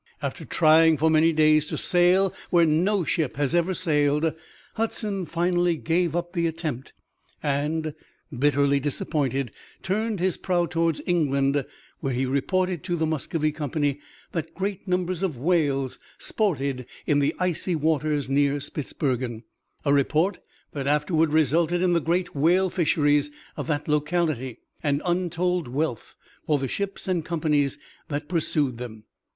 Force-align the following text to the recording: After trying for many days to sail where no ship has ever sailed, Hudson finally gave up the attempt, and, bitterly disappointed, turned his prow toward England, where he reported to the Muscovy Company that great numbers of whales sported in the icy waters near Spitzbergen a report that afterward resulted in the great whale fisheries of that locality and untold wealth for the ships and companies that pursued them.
After 0.19 0.45
trying 0.45 0.97
for 0.97 1.11
many 1.11 1.31
days 1.31 1.67
to 1.67 1.77
sail 1.77 2.33
where 2.49 2.65
no 2.65 3.03
ship 3.03 3.37
has 3.37 3.53
ever 3.53 3.75
sailed, 3.75 4.33
Hudson 4.73 5.27
finally 5.27 5.77
gave 5.77 6.15
up 6.15 6.33
the 6.33 6.47
attempt, 6.47 6.93
and, 7.43 7.93
bitterly 8.35 8.79
disappointed, 8.79 9.51
turned 9.83 10.19
his 10.19 10.37
prow 10.37 10.65
toward 10.65 10.99
England, 11.05 11.63
where 11.99 12.13
he 12.15 12.25
reported 12.25 12.83
to 12.83 12.95
the 12.95 13.05
Muscovy 13.05 13.51
Company 13.51 13.99
that 14.31 14.55
great 14.55 14.87
numbers 14.87 15.21
of 15.21 15.37
whales 15.37 15.99
sported 16.17 16.87
in 17.05 17.19
the 17.19 17.35
icy 17.37 17.75
waters 17.75 18.27
near 18.27 18.59
Spitzbergen 18.59 19.43
a 19.85 19.93
report 19.93 20.39
that 20.71 20.87
afterward 20.87 21.31
resulted 21.31 21.79
in 21.83 21.93
the 21.93 22.01
great 22.01 22.33
whale 22.35 22.71
fisheries 22.71 23.29
of 23.55 23.67
that 23.67 23.87
locality 23.87 24.61
and 24.81 25.03
untold 25.05 25.67
wealth 25.67 26.15
for 26.47 26.57
the 26.57 26.67
ships 26.67 27.07
and 27.07 27.23
companies 27.23 27.77
that 28.07 28.27
pursued 28.27 28.79
them. 28.79 29.03